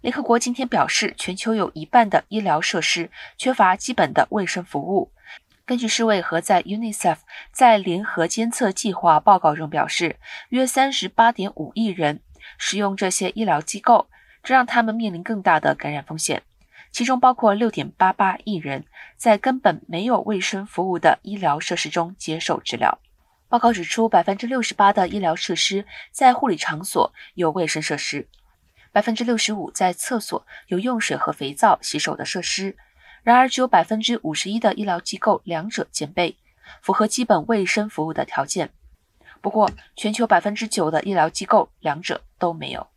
[0.00, 5.10] 联合国今天表示，全球有一半的医疗设施缺乏基本的卫生服务。
[5.66, 7.16] 根据世卫和在 UNICEF
[7.50, 10.16] 在联合监测计划报告中表示，
[10.50, 12.20] 约三十八点五亿人
[12.58, 14.08] 使用这些医疗机构，
[14.44, 16.42] 这让他们面临更大的感染风险。
[16.92, 18.84] 其中包括六点八八亿人
[19.16, 23.00] 在根本没有卫生服务的医疗设施中接受治疗。
[23.48, 28.28] 报告指出，百分之六十八的医疗设施在护理场所有卫生设施。
[28.92, 32.76] 百分之六十五在厕所有用水和肥皂洗手的设施，
[33.22, 36.36] 然而只有百分之五十一的医疗机构两者兼备，
[36.82, 38.70] 符合基本卫生服务的条件。
[39.40, 42.88] 不过，全球百分之九的医疗机构两者都没有。